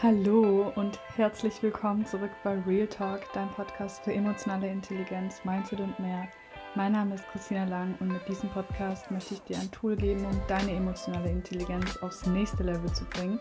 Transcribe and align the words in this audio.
Hallo 0.00 0.72
und 0.76 1.00
herzlich 1.16 1.60
willkommen 1.60 2.06
zurück 2.06 2.30
bei 2.44 2.56
Real 2.60 2.86
Talk, 2.86 3.22
dein 3.32 3.50
Podcast 3.50 4.04
für 4.04 4.12
emotionale 4.12 4.70
Intelligenz, 4.70 5.44
Mindset 5.44 5.80
und 5.80 5.98
mehr. 5.98 6.28
Mein 6.76 6.92
Name 6.92 7.16
ist 7.16 7.26
Christina 7.32 7.64
Lang 7.64 7.96
und 7.98 8.12
mit 8.12 8.28
diesem 8.28 8.48
Podcast 8.50 9.10
möchte 9.10 9.34
ich 9.34 9.40
dir 9.40 9.58
ein 9.58 9.68
Tool 9.72 9.96
geben, 9.96 10.24
um 10.24 10.40
deine 10.46 10.70
emotionale 10.70 11.28
Intelligenz 11.28 11.96
aufs 11.96 12.24
nächste 12.26 12.62
Level 12.62 12.92
zu 12.92 13.06
bringen. 13.06 13.40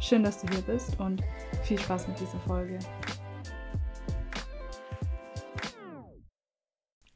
Schön, 0.00 0.22
dass 0.22 0.40
du 0.40 0.48
hier 0.50 0.62
bist 0.62 0.98
und 0.98 1.22
viel 1.64 1.78
Spaß 1.78 2.08
mit 2.08 2.18
dieser 2.18 2.40
Folge. 2.40 2.78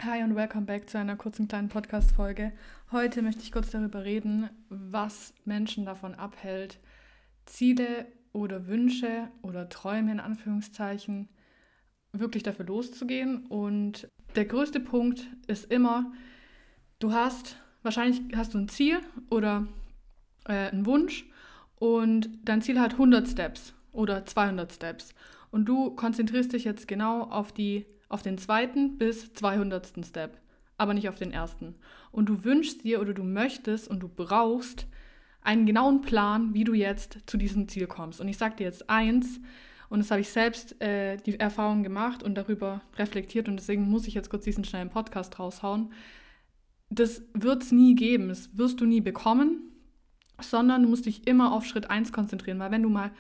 Hi 0.02 0.22
und 0.22 0.36
welcome 0.36 0.66
back 0.66 0.90
zu 0.90 0.98
einer 0.98 1.16
kurzen 1.16 1.48
kleinen 1.48 1.70
Podcast-Folge. 1.70 2.52
Heute 2.90 3.22
möchte 3.22 3.40
ich 3.40 3.52
kurz 3.52 3.70
darüber 3.70 4.04
reden, 4.04 4.50
was 4.68 5.32
Menschen 5.46 5.86
davon 5.86 6.14
abhält, 6.14 6.79
Ziele 7.46 8.06
oder 8.32 8.66
Wünsche 8.66 9.28
oder 9.42 9.68
Träume 9.68 10.12
in 10.12 10.20
Anführungszeichen 10.20 11.29
wirklich 12.12 12.43
dafür 12.43 12.66
loszugehen. 12.66 13.46
Und 13.46 14.08
der 14.36 14.44
größte 14.44 14.80
Punkt 14.80 15.26
ist 15.46 15.70
immer, 15.70 16.12
du 16.98 17.12
hast, 17.12 17.57
wahrscheinlich 17.82 18.21
hast 18.36 18.54
du 18.54 18.58
ein 18.58 18.68
Ziel 18.68 18.98
oder 19.30 19.66
äh, 20.46 20.71
einen 20.71 20.86
Wunsch 20.86 21.26
und 21.76 22.30
dein 22.44 22.62
Ziel 22.62 22.80
hat 22.80 22.93
100 22.93 23.29
Steps 23.29 23.74
oder 23.93 24.24
200 24.24 24.72
Steps. 24.72 25.14
Und 25.50 25.66
du 25.66 25.90
konzentrierst 25.94 26.52
dich 26.52 26.64
jetzt 26.64 26.88
genau 26.88 27.24
auf, 27.24 27.52
die, 27.52 27.86
auf 28.08 28.22
den 28.22 28.38
zweiten 28.38 28.96
bis 28.99 29.32
200. 29.35 30.07
Step, 30.07 30.38
aber 30.79 30.94
nicht 30.94 31.08
auf 31.08 31.18
den 31.18 31.32
ersten. 31.32 31.74
Und 32.10 32.28
du 32.28 32.44
wünschst 32.44 32.84
dir 32.84 33.00
oder 33.00 33.12
du 33.12 33.24
möchtest 33.24 33.88
und 33.88 34.00
du 34.00 34.08
brauchst 34.08 34.86
einen 35.42 35.66
genauen 35.66 36.00
Plan, 36.00 36.55
wie 36.55 36.64
du 36.64 36.74
jetzt 36.74 37.19
zu 37.27 37.36
diesem 37.36 37.69
Ziel 37.69 37.86
kommst. 37.86 38.20
Und 38.20 38.28
ich 38.28 38.38
sage 38.38 38.56
dir 38.56 38.64
jetzt 38.64 38.88
eins, 38.88 39.41
und 39.92 39.98
das 39.98 40.10
habe 40.10 40.22
ich 40.22 40.30
selbst 40.30 40.80
äh, 40.80 41.18
die 41.18 41.38
Erfahrung 41.38 41.82
gemacht 41.82 42.22
und 42.22 42.34
darüber 42.34 42.80
reflektiert 42.96 43.46
und 43.46 43.56
deswegen 43.56 43.90
muss 43.90 44.06
ich 44.06 44.14
jetzt 44.14 44.30
kurz 44.30 44.44
diesen 44.44 44.64
schnellen 44.64 44.88
Podcast 44.88 45.38
raushauen. 45.38 45.92
Das 46.88 47.20
wird 47.34 47.62
es 47.62 47.72
nie 47.72 47.94
geben, 47.94 48.28
das 48.28 48.56
wirst 48.56 48.80
du 48.80 48.86
nie 48.86 49.02
bekommen, 49.02 49.60
sondern 50.40 50.82
du 50.82 50.88
musst 50.88 51.04
dich 51.04 51.26
immer 51.26 51.52
auf 51.52 51.66
Schritt 51.66 51.90
1 51.90 52.10
konzentrieren, 52.10 52.58
weil 52.58 52.70
wenn 52.70 52.82
du 52.82 52.88
mal 52.88 53.10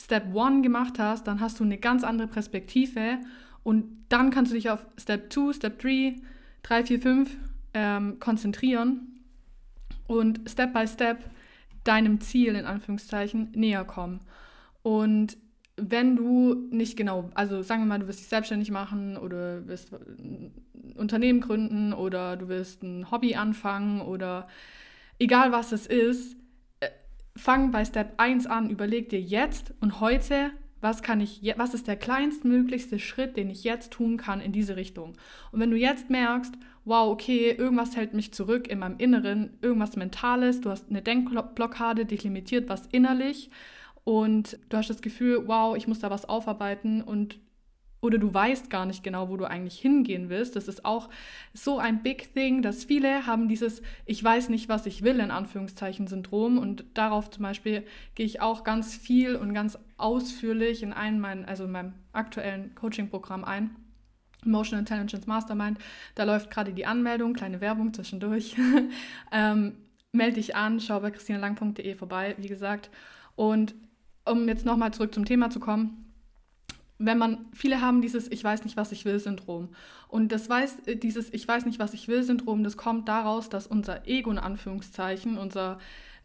Step 0.00 0.34
1 0.34 0.62
gemacht 0.62 0.98
hast, 0.98 1.26
dann 1.26 1.40
hast 1.40 1.60
du 1.60 1.64
eine 1.64 1.76
ganz 1.76 2.04
andere 2.04 2.28
Perspektive 2.28 3.18
und 3.62 3.84
dann 4.08 4.30
kannst 4.30 4.50
du 4.50 4.56
dich 4.56 4.70
auf 4.70 4.86
Step 4.96 5.30
2, 5.30 5.52
Step 5.52 5.78
3, 5.78 6.16
3, 6.62 6.84
4, 6.84 7.00
5 7.00 7.36
ähm, 7.74 8.18
konzentrieren 8.18 9.20
und 10.06 10.40
Step 10.48 10.72
by 10.72 10.88
Step 10.88 11.22
deinem 11.84 12.20
Ziel 12.20 12.54
in 12.54 12.64
Anführungszeichen 12.64 13.52
näher 13.54 13.84
kommen. 13.84 14.20
Und 14.82 15.36
wenn 15.76 16.16
du 16.16 16.54
nicht 16.70 16.96
genau, 16.96 17.30
also 17.34 17.62
sagen 17.62 17.82
wir 17.82 17.86
mal, 17.86 17.98
du 17.98 18.06
wirst 18.06 18.20
dich 18.20 18.28
selbstständig 18.28 18.70
machen 18.70 19.16
oder 19.16 19.66
wirst 19.66 19.92
ein 19.92 20.52
Unternehmen 20.96 21.40
gründen 21.40 21.92
oder 21.92 22.36
du 22.36 22.48
wirst 22.48 22.82
ein 22.82 23.10
Hobby 23.10 23.34
anfangen 23.34 24.00
oder 24.00 24.46
egal 25.18 25.52
was 25.52 25.72
es 25.72 25.86
ist, 25.86 26.36
äh, 26.80 26.88
fang 27.36 27.70
bei 27.72 27.84
Step 27.84 28.14
1 28.18 28.46
an, 28.46 28.70
überleg 28.70 29.08
dir 29.08 29.20
jetzt 29.20 29.74
und 29.80 30.00
heute, 30.00 30.52
was 30.84 31.02
kann 31.02 31.20
ich, 31.20 31.40
was 31.56 31.74
ist 31.74 31.88
der 31.88 31.96
kleinstmöglichste 31.96 32.98
Schritt, 32.98 33.36
den 33.36 33.50
ich 33.50 33.64
jetzt 33.64 33.90
tun 33.90 34.18
kann 34.18 34.40
in 34.40 34.52
diese 34.52 34.76
Richtung. 34.76 35.14
Und 35.50 35.58
wenn 35.58 35.70
du 35.70 35.76
jetzt 35.76 36.10
merkst, 36.10 36.52
wow, 36.84 37.10
okay, 37.10 37.50
irgendwas 37.50 37.96
hält 37.96 38.12
mich 38.12 38.32
zurück 38.32 38.68
in 38.68 38.78
meinem 38.78 38.98
Inneren, 38.98 39.56
irgendwas 39.62 39.96
Mentales, 39.96 40.60
du 40.60 40.70
hast 40.70 40.90
eine 40.90 41.00
Denkblockade, 41.00 42.04
dich 42.04 42.22
limitiert 42.22 42.68
was 42.68 42.86
innerlich 42.92 43.50
und 44.04 44.58
du 44.68 44.76
hast 44.76 44.90
das 44.90 45.00
Gefühl, 45.00 45.48
wow, 45.48 45.74
ich 45.74 45.88
muss 45.88 46.00
da 46.00 46.10
was 46.10 46.28
aufarbeiten 46.28 47.00
und 47.00 47.38
oder 48.04 48.18
du 48.18 48.34
weißt 48.34 48.68
gar 48.68 48.84
nicht 48.84 49.02
genau, 49.02 49.30
wo 49.30 49.38
du 49.38 49.48
eigentlich 49.48 49.78
hingehen 49.78 50.28
willst. 50.28 50.56
Das 50.56 50.68
ist 50.68 50.84
auch 50.84 51.08
so 51.54 51.78
ein 51.78 52.02
Big 52.02 52.34
Thing, 52.34 52.60
dass 52.60 52.84
viele 52.84 53.26
haben 53.26 53.48
dieses 53.48 53.80
Ich 54.04 54.22
weiß 54.22 54.50
nicht, 54.50 54.68
was 54.68 54.84
ich 54.84 55.02
will, 55.02 55.20
in 55.20 55.30
Anführungszeichen 55.30 56.06
Syndrom. 56.06 56.58
Und 56.58 56.84
darauf 56.92 57.30
zum 57.30 57.44
Beispiel 57.44 57.82
gehe 58.14 58.26
ich 58.26 58.42
auch 58.42 58.62
ganz 58.62 58.94
viel 58.94 59.36
und 59.36 59.54
ganz 59.54 59.78
ausführlich 59.96 60.82
in 60.82 60.92
einem 60.92 61.18
meinen, 61.18 61.46
also 61.46 61.64
in 61.64 61.72
meinem 61.72 61.94
aktuellen 62.12 62.74
Coaching-Programm 62.74 63.42
ein. 63.42 63.74
Emotional 64.44 64.80
Intelligence 64.80 65.26
Mastermind. 65.26 65.78
Da 66.14 66.24
läuft 66.24 66.50
gerade 66.50 66.74
die 66.74 66.84
Anmeldung, 66.84 67.32
kleine 67.32 67.62
Werbung 67.62 67.94
zwischendurch. 67.94 68.54
ähm, 69.32 69.76
melde 70.12 70.34
dich 70.34 70.54
an, 70.54 70.78
schau 70.78 71.00
bei 71.00 71.10
christinalang.de 71.10 71.94
vorbei, 71.94 72.34
wie 72.36 72.48
gesagt. 72.48 72.90
Und 73.34 73.74
um 74.26 74.46
jetzt 74.46 74.66
nochmal 74.66 74.92
zurück 74.92 75.14
zum 75.14 75.24
Thema 75.24 75.48
zu 75.48 75.58
kommen, 75.58 76.03
wenn 76.98 77.18
man, 77.18 77.46
viele 77.52 77.80
haben 77.80 78.00
dieses 78.02 78.30
Ich 78.30 78.44
weiß 78.44 78.64
nicht, 78.64 78.76
was 78.76 78.92
ich 78.92 79.04
will 79.04 79.18
Syndrom. 79.18 79.70
Und 80.08 80.30
das 80.30 80.48
weiß, 80.48 80.82
dieses 81.02 81.32
Ich 81.32 81.46
weiß 81.46 81.66
nicht, 81.66 81.78
was 81.78 81.94
ich 81.94 82.08
will 82.08 82.22
Syndrom, 82.22 82.62
das 82.62 82.76
kommt 82.76 83.08
daraus, 83.08 83.48
dass 83.48 83.66
unser 83.66 84.06
Ego 84.06 84.30
in 84.30 84.38
Anführungszeichen, 84.38 85.38
unser 85.38 85.78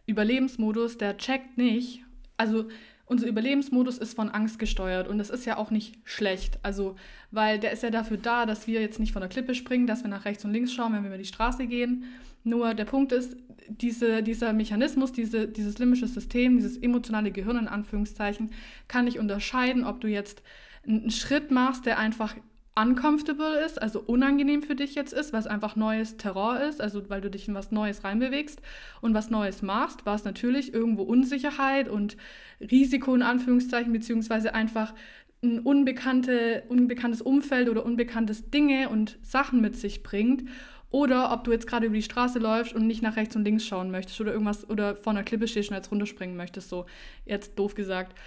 Überlebensmodus, 0.05 0.97
der 0.97 1.17
checkt 1.17 1.57
nicht, 1.57 2.03
also 2.37 2.65
unser 3.09 3.27
Überlebensmodus 3.27 3.97
ist 3.97 4.13
von 4.13 4.29
Angst 4.29 4.59
gesteuert 4.59 5.07
und 5.07 5.17
das 5.17 5.31
ist 5.31 5.45
ja 5.45 5.57
auch 5.57 5.71
nicht 5.71 5.97
schlecht. 6.03 6.59
Also, 6.61 6.95
weil 7.31 7.57
der 7.59 7.71
ist 7.71 7.81
ja 7.81 7.89
dafür 7.89 8.17
da, 8.17 8.45
dass 8.45 8.67
wir 8.67 8.81
jetzt 8.81 8.99
nicht 8.99 9.13
von 9.13 9.21
der 9.21 9.29
Klippe 9.29 9.55
springen, 9.55 9.87
dass 9.87 10.03
wir 10.03 10.09
nach 10.11 10.25
rechts 10.25 10.45
und 10.45 10.53
links 10.53 10.71
schauen, 10.71 10.93
wenn 10.93 11.01
wir 11.01 11.09
über 11.09 11.17
die 11.17 11.25
Straße 11.25 11.65
gehen. 11.65 12.05
Nur 12.43 12.75
der 12.75 12.85
Punkt 12.85 13.11
ist, 13.11 13.35
diese, 13.67 14.21
dieser 14.21 14.53
Mechanismus, 14.53 15.11
diese, 15.11 15.47
dieses 15.47 15.79
limbische 15.79 16.07
System, 16.07 16.57
dieses 16.57 16.77
emotionale 16.77 17.31
Gehirn 17.31 17.57
in 17.57 17.67
Anführungszeichen, 17.67 18.51
kann 18.87 19.05
nicht 19.05 19.17
unterscheiden, 19.17 19.85
ob 19.85 20.01
du 20.01 20.07
jetzt 20.07 20.43
einen 20.87 21.09
Schritt 21.09 21.49
machst, 21.49 21.87
der 21.87 21.97
einfach 21.97 22.35
uncomfortable 22.79 23.59
ist, 23.65 23.81
also 23.81 23.99
unangenehm 23.99 24.61
für 24.61 24.75
dich 24.75 24.95
jetzt 24.95 25.13
ist, 25.13 25.33
was 25.33 25.47
einfach 25.47 25.75
neues 25.75 26.17
Terror 26.17 26.59
ist, 26.59 26.81
also 26.81 27.09
weil 27.09 27.21
du 27.21 27.29
dich 27.29 27.47
in 27.47 27.55
was 27.55 27.71
Neues 27.71 28.03
reinbewegst 28.03 28.61
und 29.01 29.13
was 29.13 29.29
Neues 29.29 29.61
machst, 29.61 30.05
war 30.05 30.15
es 30.15 30.23
natürlich 30.23 30.73
irgendwo 30.73 31.03
Unsicherheit 31.03 31.89
und 31.89 32.15
Risiko 32.59 33.13
in 33.15 33.21
Anführungszeichen, 33.21 33.91
beziehungsweise 33.91 34.53
einfach 34.53 34.93
ein 35.41 35.59
unbekannte, 35.59 36.63
unbekanntes 36.69 37.21
Umfeld 37.21 37.69
oder 37.69 37.85
unbekanntes 37.85 38.49
Dinge 38.49 38.89
und 38.89 39.17
Sachen 39.21 39.61
mit 39.61 39.75
sich 39.77 40.03
bringt. 40.03 40.49
Oder 40.91 41.31
ob 41.31 41.43
du 41.43 41.51
jetzt 41.51 41.67
gerade 41.67 41.85
über 41.85 41.95
die 41.95 42.01
Straße 42.01 42.39
läufst 42.39 42.73
und 42.73 42.87
nicht 42.87 43.03
nach 43.03 43.15
rechts 43.15 43.35
und 43.35 43.43
links 43.43 43.63
schauen 43.63 43.91
möchtest 43.91 44.19
oder 44.21 44.31
irgendwas 44.31 44.67
oder 44.69 44.95
vor 44.95 45.11
einer 45.11 45.23
Klippe 45.23 45.47
stehst 45.47 45.69
und 45.69 45.75
jetzt 45.75 45.91
runterspringen 45.91 46.35
möchtest, 46.35 46.67
so 46.69 46.85
jetzt 47.25 47.59
doof 47.59 47.75
gesagt. 47.75 48.17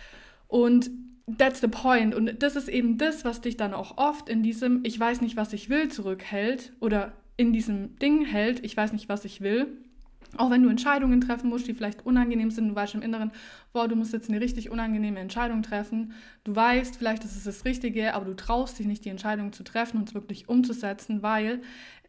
Und 0.46 0.90
that's 1.26 1.60
the 1.60 1.68
point. 1.68 2.14
Und 2.14 2.42
das 2.42 2.56
ist 2.56 2.68
eben 2.68 2.98
das, 2.98 3.24
was 3.24 3.40
dich 3.40 3.56
dann 3.56 3.74
auch 3.74 3.98
oft 3.98 4.28
in 4.28 4.42
diesem 4.42 4.80
Ich 4.84 4.98
weiß 4.98 5.20
nicht, 5.20 5.36
was 5.36 5.52
ich 5.52 5.68
will 5.68 5.88
zurückhält 5.88 6.72
oder 6.80 7.12
in 7.36 7.52
diesem 7.52 7.98
Ding 7.98 8.24
hält, 8.24 8.64
ich 8.64 8.76
weiß 8.76 8.92
nicht, 8.92 9.08
was 9.08 9.24
ich 9.24 9.40
will. 9.40 9.66
Auch 10.38 10.50
wenn 10.50 10.62
du 10.62 10.70
Entscheidungen 10.70 11.20
treffen 11.20 11.50
musst, 11.50 11.66
die 11.66 11.74
vielleicht 11.74 12.06
unangenehm 12.06 12.50
sind, 12.50 12.68
du 12.68 12.74
weißt 12.74 12.94
im 12.94 13.02
Inneren, 13.02 13.32
boah, 13.74 13.86
du 13.86 13.96
musst 13.96 14.14
jetzt 14.14 14.30
eine 14.30 14.40
richtig 14.40 14.70
unangenehme 14.70 15.20
Entscheidung 15.20 15.62
treffen. 15.62 16.12
Du 16.44 16.56
weißt, 16.56 16.96
vielleicht 16.96 17.24
ist 17.24 17.36
es 17.36 17.44
das 17.44 17.64
Richtige, 17.66 18.14
aber 18.14 18.24
du 18.24 18.34
traust 18.34 18.78
dich 18.78 18.86
nicht, 18.86 19.04
die 19.04 19.10
Entscheidung 19.10 19.52
zu 19.52 19.62
treffen 19.62 19.98
und 19.98 20.08
es 20.08 20.14
wirklich 20.14 20.48
umzusetzen, 20.48 21.22
weil, 21.22 21.60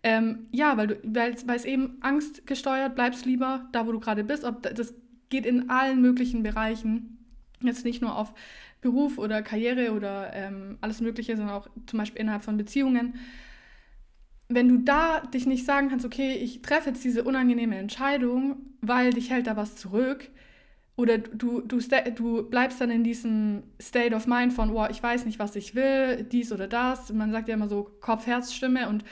ähm, 0.04 0.48
ja, 0.52 0.78
weil, 0.78 0.88
du, 0.88 1.00
weil, 1.04 1.36
es 1.56 1.66
eben 1.66 1.98
Angst 2.00 2.48
gesteuert, 2.48 2.96
bleibst 2.96 3.26
lieber 3.26 3.68
da, 3.74 3.88
wo 3.88 3.92
du 3.92 4.00
gerade 4.00 4.24
bist. 4.24 4.46
Ob, 4.46 4.62
das 4.62 4.94
geht 5.30 5.46
in 5.46 5.70
allen 5.70 6.02
möglichen 6.02 6.44
Bereichen. 6.44 7.18
Jetzt 7.62 7.84
nicht 7.84 8.02
nur 8.02 8.18
auf 8.18 8.34
Beruf 8.84 9.18
oder 9.18 9.42
Karriere 9.42 9.94
oder 9.94 10.32
ähm, 10.34 10.78
alles 10.82 11.02
Mögliche, 11.02 11.36
sondern 11.36 11.56
auch 11.56 11.68
zum 11.88 11.98
Beispiel 11.98 12.22
innerhalb 12.22 12.44
von 12.44 12.58
Beziehungen. 12.58 13.16
Wenn 14.50 14.70
du 14.70 14.78
da 14.78 15.22
dich 15.22 15.48
nicht 15.48 15.66
sagen 15.66 15.90
kannst, 15.90 16.06
okay, 16.06 16.34
ich 16.34 16.62
treffe 16.62 16.90
jetzt 16.90 17.04
diese 17.04 17.24
unangenehme 17.24 17.78
Entscheidung, 17.78 18.58
weil 18.82 19.12
dich 19.12 19.32
hält 19.32 19.48
da 19.48 19.58
was 19.58 19.76
zurück, 19.76 20.30
oder 20.96 21.18
du, 21.18 21.62
du, 21.62 21.80
du 21.80 22.44
bleibst 22.44 22.80
dann 22.80 22.92
in 22.92 23.04
diesem 23.04 23.64
State 23.82 24.14
of 24.14 24.28
Mind 24.28 24.54
von, 24.54 24.70
oh, 24.70 24.86
ich 24.92 25.02
weiß 25.02 25.26
nicht, 25.26 25.40
was 25.40 25.56
ich 25.56 25.74
will, 25.74 26.24
dies 26.24 26.52
oder 26.52 26.68
das. 26.68 27.12
Man 27.12 27.32
sagt 27.32 27.48
ja 27.48 27.56
immer 27.56 27.68
so 27.68 27.90
Kopf-Herz-Stimme 28.00 28.88
und 28.88 29.04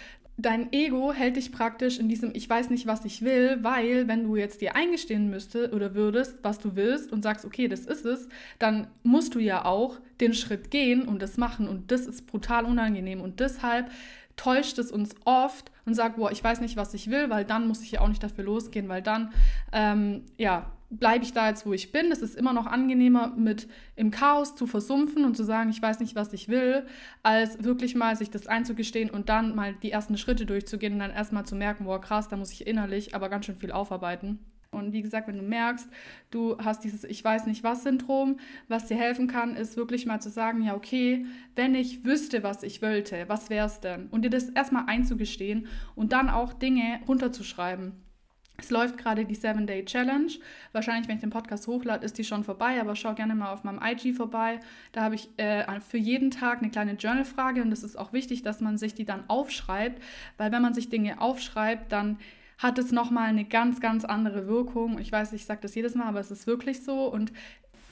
dein 0.42 0.72
Ego 0.74 1.14
hält 1.14 1.36
dich 1.36 1.52
praktisch 1.52 2.00
in 2.00 2.10
diesem 2.10 2.32
Ich 2.34 2.50
weiß 2.50 2.70
nicht, 2.70 2.88
was 2.88 3.06
ich 3.06 3.22
will, 3.22 3.60
weil 3.62 4.08
wenn 4.08 4.24
du 4.24 4.36
jetzt 4.36 4.62
dir 4.62 4.76
eingestehen 4.76 5.30
müsste 5.30 5.72
oder 5.72 5.96
würdest, 5.96 6.40
was 6.44 6.60
du 6.60 6.76
willst 6.76 7.12
und 7.12 7.22
sagst, 7.22 7.46
okay, 7.46 7.68
das 7.68 7.82
ist 7.82 8.06
es, 8.06 8.28
dann 8.60 8.88
musst 9.04 9.36
du 9.36 9.40
ja 9.40 9.66
auch 9.66 10.00
den 10.20 10.34
Schritt 10.34 10.72
gehen 10.72 11.08
und 11.08 11.22
das 11.22 11.38
machen. 11.38 11.68
Und 11.68 11.92
das 11.92 12.06
ist 12.06 12.28
brutal 12.28 12.66
unangenehm. 12.66 13.22
Und 13.22 13.40
deshalb 13.40 13.92
täuscht 14.36 14.80
es 14.80 14.92
uns 14.92 15.16
oft 15.26 15.72
und 15.86 15.94
sagt, 15.94 16.18
boah, 16.18 16.32
ich 16.32 16.44
weiß 16.44 16.62
nicht, 16.62 16.78
was 16.78 16.94
ich 16.94 17.10
will, 17.10 17.30
weil 17.30 17.46
dann 17.46 17.68
muss 17.68 17.82
ich 17.82 17.92
ja 17.92 18.02
auch 18.02 18.08
nicht 18.08 18.24
dafür 18.24 18.44
losgehen, 18.44 18.90
weil 18.90 19.02
dann, 19.02 19.32
ähm, 19.72 20.24
ja, 20.38 20.72
bleibe 20.92 21.24
ich 21.24 21.34
da 21.34 21.48
jetzt, 21.50 21.66
wo 21.66 21.74
ich 21.74 21.92
bin. 21.92 22.12
Es 22.12 22.22
ist 22.22 22.36
immer 22.36 22.54
noch 22.54 22.68
angenehmer, 22.68 23.34
mit 23.36 23.68
im 23.96 24.12
Chaos 24.12 24.56
zu 24.56 24.68
versumpfen 24.68 25.26
und 25.26 25.36
zu 25.36 25.44
sagen, 25.44 25.70
ich 25.70 25.82
weiß 25.82 26.00
nicht, 26.00 26.16
was 26.16 26.34
ich 26.34 26.50
will, 26.50 26.86
als 27.24 27.64
wirklich 27.64 27.96
mal 27.96 28.16
sich 28.16 28.30
das 28.30 28.48
einzugestehen 28.48 29.10
und 29.10 29.30
dann 29.30 29.56
mal 29.56 29.74
die 29.74 29.92
ersten 29.92 30.18
Schritte 30.18 30.46
durchzugehen 30.46 30.94
und 30.94 31.00
dann 31.00 31.12
erstmal 31.12 31.46
zu 31.46 31.56
merken, 31.56 31.86
boah, 31.86 32.02
krass, 32.02 32.28
da 32.28 32.38
muss 32.38 32.52
ich 32.52 32.68
innerlich 32.68 33.16
aber 33.16 33.30
ganz 33.30 33.46
schön 33.46 33.56
viel 33.56 33.72
aufarbeiten. 33.72 34.40
Und 34.72 34.94
wie 34.94 35.02
gesagt, 35.02 35.28
wenn 35.28 35.38
du 35.38 35.44
merkst, 35.44 35.90
du 36.30 36.58
hast 36.58 36.86
dieses 36.86 37.04
Ich 37.04 37.22
weiß 37.22 37.46
nicht 37.46 37.62
was 37.62 37.84
Syndrom, 37.84 38.40
was 38.70 38.88
dir 38.88 38.96
helfen 38.96 39.28
kann, 39.28 39.58
ist 39.58 39.76
wirklich 39.76 40.06
mal 40.06 40.22
zu 40.22 40.30
sagen, 40.30 40.64
ja, 40.64 40.76
okay, 40.76 41.26
wenn 41.56 41.76
ich 41.76 42.06
wüsste, 42.06 42.42
was 42.42 42.64
ich 42.64 42.82
wollte, 42.82 43.26
was 43.28 43.50
wäre 43.50 43.68
es 43.68 43.82
denn? 43.82 44.08
Und 44.08 44.24
dir 44.24 44.30
das 44.30 44.48
erstmal 44.48 44.86
einzugestehen 44.88 45.68
und 45.96 46.14
dann 46.14 46.30
auch 46.30 46.54
Dinge 46.54 47.02
runterzuschreiben. 47.06 48.11
Es 48.58 48.70
läuft 48.70 48.98
gerade 48.98 49.26
die 49.26 49.36
7-Day-Challenge. 49.36 50.32
Wahrscheinlich, 50.72 51.08
wenn 51.08 51.16
ich 51.16 51.22
den 51.22 51.32
Podcast 51.32 51.68
hochlade, 51.68 52.06
ist 52.06 52.18
die 52.18 52.24
schon 52.24 52.44
vorbei, 52.44 52.80
aber 52.80 52.96
schau 52.96 53.14
gerne 53.14 53.34
mal 53.34 53.52
auf 53.52 53.64
meinem 53.64 53.82
IG 53.84 54.14
vorbei. 54.14 54.60
Da 54.92 55.02
habe 55.02 55.16
ich 55.16 55.30
äh, 55.38 55.80
für 55.82 55.98
jeden 55.98 56.32
Tag 56.32 56.60
eine 56.60 56.70
kleine 56.70 56.94
Journal-Frage 56.94 57.62
und 57.62 57.72
es 57.72 57.84
ist 57.84 57.98
auch 57.98 58.14
wichtig, 58.14 58.44
dass 58.44 58.62
man 58.62 58.78
sich 58.78 58.94
die 58.94 59.06
dann 59.06 59.24
aufschreibt, 59.28 60.02
weil 60.38 60.52
wenn 60.52 60.62
man 60.62 60.74
sich 60.74 60.90
Dinge 60.90 61.20
aufschreibt, 61.20 61.92
dann 61.92 62.18
hat 62.60 62.78
es 62.78 62.92
nochmal 62.92 63.30
eine 63.30 63.46
ganz, 63.46 63.80
ganz 63.80 64.06
andere 64.06 64.48
Wirkung. 64.48 65.00
Ich 65.00 65.12
weiß, 65.12 65.34
ich 65.34 65.46
sage 65.46 65.62
das 65.62 65.74
jedes 65.74 65.96
Mal, 65.96 66.06
aber 66.06 66.20
es 66.20 66.30
ist 66.30 66.46
wirklich 66.46 66.84
so 66.84 67.06
und 67.06 67.32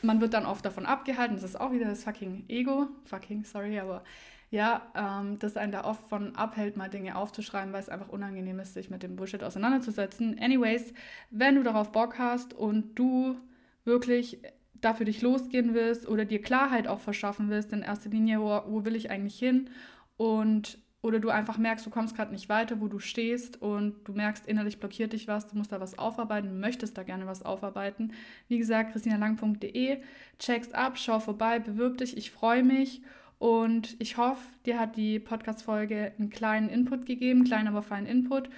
man 0.02 0.22
wird 0.22 0.34
dann 0.34 0.46
oft 0.46 0.64
davon 0.64 0.86
abgehalten. 0.86 1.36
Das 1.36 1.44
ist 1.44 1.60
auch 1.60 1.72
wieder 1.72 1.86
das 1.86 2.04
fucking 2.04 2.46
Ego. 2.48 2.88
Fucking, 3.06 3.44
sorry, 3.44 3.80
aber 3.80 4.04
ja, 4.51 4.81
ähm, 4.96 5.38
das 5.40 5.57
einen 5.57 5.72
da 5.72 5.84
oft 5.84 6.07
von 6.07 6.36
abhält, 6.36 6.75
mal 6.75 6.90
Dinge 6.90 7.16
aufzuschreiben, 7.16 7.72
weil 7.72 7.81
es 7.81 7.90
einfach 7.90 8.10
unangenehm 8.10 8.60
ist, 8.60 8.74
sich 8.74 8.90
mit 8.90 9.04
dem 9.04 9.16
Bullshit 9.16 9.44
auseinanderzusetzen. 9.44 10.40
Anyways, 10.40 10.94
wenn 11.30 11.56
du 11.56 11.63
darauf 11.63 11.92
Bock 11.92 12.18
hast 12.18 12.54
und 12.54 12.96
du 12.96 13.38
wirklich 13.86 14.40
dafür 14.81 15.06
dich 15.06 15.22
losgehen 15.22 15.74
willst 15.74 16.07
oder 16.07 16.25
dir 16.25 16.42
Klarheit 16.42 16.88
auch 16.88 17.00
verschaffen 17.00 17.50
willst, 17.50 17.74
in 17.74 17.81
erster 17.81 18.10
Linie, 18.10 18.40
wo, 18.40 18.62
wo 18.68 18.86
will 18.86 18.96
ich 18.96 19.12
eigentlich 19.12 19.38
hin 19.38 19.69
und 20.18 20.80
oder 21.02 21.19
du 21.19 21.30
einfach 21.30 21.57
merkst, 21.57 21.86
du 21.86 21.90
kommst 21.90 22.16
gerade 22.16 22.34
nicht 22.34 22.50
weiter, 22.50 22.81
wo 22.81 22.90
du 22.90 23.00
stehst 23.00 23.62
und 23.62 23.95
du 24.04 24.12
merkst, 24.12 24.45
innerlich 24.45 24.81
blockiert 24.81 25.13
dich 25.13 25.30
was, 25.30 25.48
du 25.48 25.57
musst 25.57 25.72
da 25.72 25.80
was 25.80 25.98
aufarbeiten, 25.98 26.60
möchtest 26.60 26.98
da 26.98 27.04
gerne 27.04 27.25
was 27.25 27.42
aufarbeiten. 27.42 28.12
Wie 28.50 28.57
gesagt, 28.57 28.92
christinalang.de, 28.92 30.02
checkst 30.40 30.75
ab, 30.75 30.98
schau 30.98 31.19
vorbei, 31.19 31.60
bewirb 31.60 32.00
dich, 32.00 32.18
ich 32.18 32.31
freue 32.31 32.63
mich 32.63 33.02
und 33.40 33.96
ich 34.00 34.18
hoffe, 34.18 34.42
dir 34.66 34.80
hat 34.80 34.98
die 34.98 35.18
Podcast-Folge 35.18 36.12
einen 36.20 36.30
kleinen 36.30 36.70
Input 36.70 37.06
gegeben, 37.06 37.46
kleinen, 37.46 37.70
aber 37.70 37.82
feinen 37.82 38.06
Input. 38.06 38.50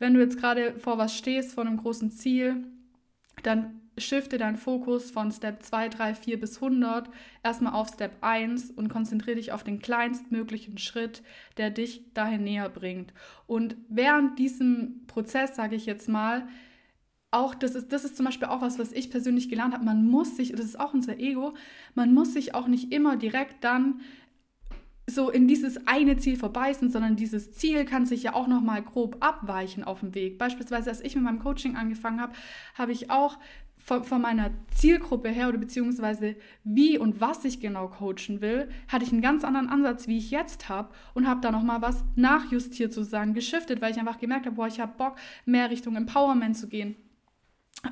Wenn 0.00 0.12
du 0.12 0.20
jetzt 0.20 0.38
gerade 0.38 0.78
vor 0.78 0.98
was 0.98 1.16
stehst, 1.16 1.54
vor 1.54 1.64
einem 1.64 1.76
großen 1.76 2.10
Ziel, 2.10 2.64
dann 3.44 3.80
shifte 3.96 4.38
deinen 4.38 4.56
Fokus 4.56 5.12
von 5.12 5.30
Step 5.30 5.62
2, 5.62 5.88
3, 5.88 6.14
4 6.16 6.40
bis 6.40 6.56
100 6.56 7.08
erstmal 7.44 7.74
auf 7.74 7.88
Step 7.88 8.16
1 8.22 8.72
und 8.72 8.88
konzentriere 8.88 9.36
dich 9.36 9.52
auf 9.52 9.62
den 9.62 9.78
kleinstmöglichen 9.78 10.78
Schritt, 10.78 11.22
der 11.56 11.70
dich 11.70 12.12
dahin 12.12 12.42
näher 12.42 12.68
bringt. 12.68 13.14
Und 13.46 13.76
während 13.88 14.38
diesem 14.40 15.06
Prozess, 15.06 15.54
sage 15.54 15.76
ich 15.76 15.86
jetzt 15.86 16.08
mal, 16.08 16.48
auch, 17.30 17.54
das 17.54 17.74
ist, 17.74 17.92
das 17.92 18.04
ist 18.04 18.16
zum 18.16 18.26
Beispiel 18.26 18.48
auch 18.48 18.62
was, 18.62 18.78
was 18.78 18.92
ich 18.92 19.10
persönlich 19.10 19.48
gelernt 19.48 19.74
habe, 19.74 19.84
man 19.84 20.06
muss 20.06 20.36
sich, 20.36 20.52
das 20.52 20.64
ist 20.64 20.78
auch 20.78 20.94
unser 20.94 21.18
Ego, 21.18 21.54
man 21.94 22.14
muss 22.14 22.32
sich 22.32 22.54
auch 22.54 22.68
nicht 22.68 22.92
immer 22.92 23.16
direkt 23.16 23.64
dann 23.64 24.00
so 25.06 25.30
in 25.30 25.46
dieses 25.46 25.86
eine 25.86 26.16
Ziel 26.16 26.36
verbeißen, 26.36 26.90
sondern 26.90 27.16
dieses 27.16 27.52
Ziel 27.52 27.84
kann 27.84 28.06
sich 28.06 28.22
ja 28.22 28.34
auch 28.34 28.46
noch 28.46 28.62
mal 28.62 28.82
grob 28.82 29.16
abweichen 29.20 29.84
auf 29.84 30.00
dem 30.00 30.14
Weg. 30.14 30.38
Beispielsweise, 30.38 30.90
als 30.90 31.02
ich 31.02 31.14
mit 31.14 31.24
meinem 31.24 31.40
Coaching 31.40 31.76
angefangen 31.76 32.20
habe, 32.20 32.32
habe 32.74 32.92
ich 32.92 33.10
auch 33.10 33.38
von, 33.76 34.02
von, 34.02 34.22
meiner 34.22 34.50
Zielgruppe 34.74 35.28
her 35.28 35.50
oder 35.50 35.58
beziehungsweise 35.58 36.36
wie 36.64 36.96
und 36.96 37.20
was 37.20 37.44
ich 37.44 37.60
genau 37.60 37.88
coachen 37.88 38.40
will, 38.40 38.70
hatte 38.88 39.04
ich 39.04 39.12
einen 39.12 39.20
ganz 39.20 39.44
anderen 39.44 39.68
Ansatz, 39.68 40.08
wie 40.08 40.16
ich 40.16 40.30
jetzt 40.30 40.70
habe 40.70 40.94
und 41.12 41.28
habe 41.28 41.42
da 41.42 41.52
nochmal 41.52 41.82
was 41.82 42.02
nachjustiert 42.16 42.94
sozusagen, 42.94 43.34
geschiftet, 43.34 43.82
weil 43.82 43.92
ich 43.92 43.98
einfach 43.98 44.18
gemerkt 44.18 44.46
habe, 44.46 44.56
boah, 44.56 44.66
ich 44.66 44.80
habe 44.80 44.96
Bock, 44.96 45.16
mehr 45.44 45.70
Richtung 45.70 45.96
Empowerment 45.96 46.56
zu 46.56 46.66
gehen. 46.66 46.96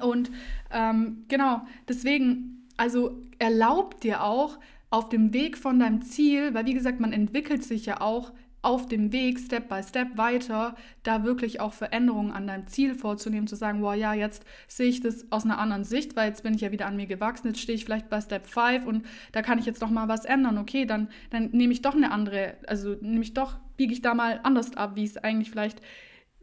Und 0.01 0.31
ähm, 0.71 1.27
genau, 1.29 1.67
deswegen, 1.87 2.67
also 2.79 3.21
erlaubt 3.39 4.03
dir 4.03 4.23
auch, 4.23 4.59
auf 4.93 5.09
dem 5.09 5.33
Weg 5.33 5.57
von 5.57 5.79
deinem 5.79 6.03
Ziel, 6.03 6.53
weil 6.53 6.67
wie 6.67 6.75
gesagt, 6.75 7.01
man 7.01 7.15
entwickelt 7.15 7.65
sich 7.65 7.87
ja 7.87 8.03
auch 8.03 8.33
auf 8.61 8.87
dem 8.87 9.11
Weg 9.11 9.41
Step 9.41 9.69
by 9.69 9.83
Step 9.83 10.19
weiter, 10.19 10.77
da 11.03 11.25
wirklich 11.25 11.61
auch 11.61 11.73
Veränderungen 11.73 12.31
an 12.31 12.47
deinem 12.47 12.67
Ziel 12.67 12.95
vorzunehmen, 12.95 13.47
zu 13.47 13.57
sagen, 13.57 13.83
wow, 13.83 13.95
ja, 13.95 14.13
jetzt 14.13 14.45
sehe 14.69 14.89
ich 14.89 15.01
das 15.01 15.33
aus 15.33 15.45
einer 15.45 15.59
anderen 15.59 15.85
Sicht, 15.85 16.15
weil 16.15 16.29
jetzt 16.29 16.43
bin 16.43 16.55
ich 16.55 16.61
ja 16.61 16.73
wieder 16.73 16.87
an 16.87 16.97
mir 16.97 17.07
gewachsen, 17.07 17.49
jetzt 17.49 17.61
stehe 17.61 17.75
ich 17.75 17.87
vielleicht 17.87 18.11
bei 18.11 18.21
Step 18.21 18.47
5 18.47 18.85
und 18.85 19.07
da 19.33 19.41
kann 19.41 19.59
ich 19.59 19.65
jetzt 19.65 19.81
noch 19.81 19.91
mal 19.91 20.09
was 20.09 20.27
ändern. 20.27 20.59
Okay, 20.59 20.85
dann, 20.85 21.09
dann 21.31 21.51
nehme 21.53 21.73
ich 21.73 21.81
doch 21.81 21.97
eine 21.97 22.13
andere, 22.13 22.59
also 22.67 22.95
nehme 23.01 23.25
ich 23.25 23.33
doch, 23.33 23.59
biege 23.79 23.95
ich 23.95 24.03
da 24.03 24.15
mal 24.15 24.41
anders 24.43 24.77
ab, 24.77 24.93
wie 24.95 25.05
ich 25.05 25.11
es 25.11 25.17
eigentlich 25.17 25.51
vielleicht 25.51 25.81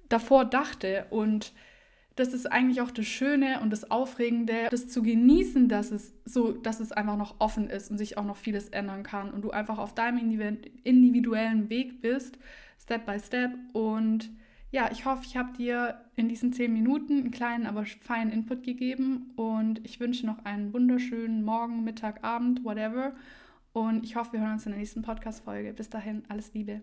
davor 0.09 0.43
dachte 0.43 1.05
und 1.11 1.53
das 2.19 2.33
ist 2.33 2.51
eigentlich 2.51 2.81
auch 2.81 2.91
das 2.91 3.05
Schöne 3.05 3.61
und 3.61 3.71
das 3.71 3.89
Aufregende, 3.89 4.67
das 4.69 4.89
zu 4.89 5.01
genießen, 5.01 5.69
dass 5.69 5.91
es 5.91 6.13
so, 6.25 6.51
dass 6.51 6.81
es 6.81 6.91
einfach 6.91 7.15
noch 7.15 7.35
offen 7.39 7.69
ist 7.69 7.89
und 7.89 7.97
sich 7.97 8.17
auch 8.17 8.25
noch 8.25 8.35
vieles 8.35 8.67
ändern 8.69 9.03
kann 9.03 9.31
und 9.31 9.41
du 9.41 9.51
einfach 9.51 9.77
auf 9.77 9.95
deinem 9.95 10.17
individuellen 10.83 11.69
Weg 11.69 12.01
bist, 12.01 12.37
Step 12.81 13.05
by 13.05 13.17
Step. 13.19 13.51
Und 13.71 14.31
ja, 14.71 14.89
ich 14.91 15.05
hoffe, 15.05 15.23
ich 15.25 15.37
habe 15.37 15.55
dir 15.57 16.01
in 16.17 16.27
diesen 16.27 16.51
zehn 16.51 16.73
Minuten 16.73 17.19
einen 17.19 17.31
kleinen, 17.31 17.65
aber 17.65 17.85
feinen 17.85 18.33
Input 18.33 18.63
gegeben 18.63 19.31
und 19.37 19.79
ich 19.85 20.01
wünsche 20.01 20.25
noch 20.25 20.43
einen 20.43 20.73
wunderschönen 20.73 21.43
Morgen, 21.43 21.85
Mittag, 21.85 22.23
Abend, 22.23 22.65
whatever. 22.65 23.13
Und 23.71 24.03
ich 24.03 24.17
hoffe, 24.17 24.33
wir 24.33 24.41
hören 24.41 24.53
uns 24.53 24.65
in 24.65 24.73
der 24.73 24.79
nächsten 24.79 25.03
Podcast-Folge. 25.03 25.73
Bis 25.73 25.89
dahin, 25.89 26.23
alles 26.27 26.53
Liebe. 26.53 26.81